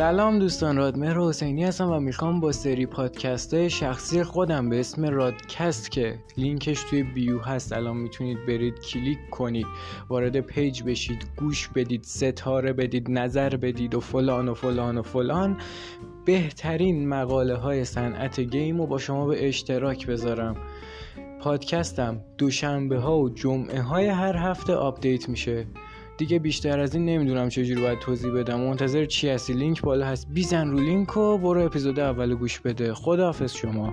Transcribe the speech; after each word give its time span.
سلام 0.00 0.38
دوستان 0.38 0.76
رادمهر 0.76 1.18
حسینی 1.18 1.64
هستم 1.64 1.90
و 1.90 2.00
می‌خوام 2.00 2.40
با 2.40 2.52
سری 2.52 2.86
پادکست 2.86 3.68
شخصی 3.68 4.22
خودم 4.22 4.68
به 4.68 4.80
اسم 4.80 5.04
رادکست 5.04 5.90
که 5.90 6.18
لینکش 6.36 6.82
توی 6.90 7.02
bio 7.02 7.38
هست 7.38 7.72
الان 7.72 7.96
می‌تونید 7.96 8.46
برید 8.46 8.80
کلیک 8.80 9.18
کنید 9.30 9.66
وارد 10.08 10.40
page 10.40 10.82
بشید 10.82 11.26
گوش 11.36 11.68
بدید 11.68 12.04
ستاره 12.04 12.72
بدید 12.72 13.10
نظر 13.10 13.56
بدید 13.56 13.94
و 13.94 14.00
فلان 14.00 14.48
و 14.48 14.54
فلان 14.54 14.98
و 14.98 15.02
فلان. 15.02 15.56
بهترین 16.24 17.08
مقاله 17.08 17.54
های 17.54 17.84
صنعت 17.84 18.40
game 18.40 18.78
رو 18.78 18.86
با 18.86 18.98
شما 18.98 19.26
به 19.26 19.48
اشتراک 19.48 20.06
بذارم. 20.06 20.56
پادکستم 21.40 22.20
دوشنبه 22.38 22.98
ها 22.98 23.18
و 23.18 23.28
جمعه 23.28 23.82
های 23.82 24.06
هر 24.06 24.36
هفته 24.36 24.74
update 24.74 25.28
میشه. 25.28 25.66
دیگه 26.20 26.38
بیشتر 26.38 26.80
از 26.80 26.94
این 26.94 27.04
نمی‌دونم 27.04 27.48
چجوری 27.48 27.80
باید 27.80 27.98
توضیح 27.98 28.32
بدم. 28.32 28.60
منتظر 28.60 29.04
چی 29.04 29.28
هستی؟ 29.28 29.52
لینک 29.52 29.82
بالا 29.82 30.06
هست. 30.06 30.28
بیزن 30.30 30.70
رو 30.70 30.78
لینک 30.78 31.16
و 31.16 31.38
برو 31.38 31.64
اپیزود 31.64 32.00
اول 32.00 32.34
گوش 32.34 32.60
بده. 32.60 32.94
خداحافظ 32.94 33.52
شما. 33.52 33.92